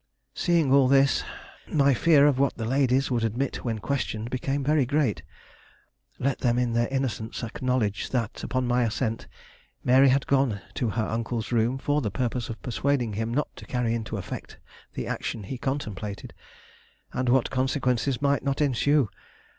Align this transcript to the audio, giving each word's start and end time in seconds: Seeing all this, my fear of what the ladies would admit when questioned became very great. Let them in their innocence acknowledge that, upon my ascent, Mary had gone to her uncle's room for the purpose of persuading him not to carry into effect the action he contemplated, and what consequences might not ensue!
Seeing 0.33 0.73
all 0.73 0.87
this, 0.87 1.23
my 1.67 1.93
fear 1.93 2.25
of 2.25 2.39
what 2.39 2.57
the 2.57 2.65
ladies 2.65 3.11
would 3.11 3.23
admit 3.23 3.57
when 3.57 3.77
questioned 3.77 4.31
became 4.31 4.63
very 4.63 4.83
great. 4.83 5.21
Let 6.17 6.39
them 6.39 6.57
in 6.57 6.73
their 6.73 6.87
innocence 6.87 7.43
acknowledge 7.43 8.09
that, 8.09 8.43
upon 8.43 8.65
my 8.65 8.81
ascent, 8.81 9.27
Mary 9.83 10.09
had 10.09 10.25
gone 10.25 10.59
to 10.73 10.89
her 10.89 11.05
uncle's 11.05 11.51
room 11.51 11.77
for 11.77 12.01
the 12.01 12.09
purpose 12.09 12.49
of 12.49 12.59
persuading 12.63 13.13
him 13.13 13.31
not 13.31 13.55
to 13.57 13.65
carry 13.67 13.93
into 13.93 14.17
effect 14.17 14.57
the 14.95 15.05
action 15.05 15.43
he 15.43 15.59
contemplated, 15.59 16.33
and 17.13 17.29
what 17.29 17.51
consequences 17.51 18.23
might 18.23 18.41
not 18.41 18.59
ensue! 18.59 19.07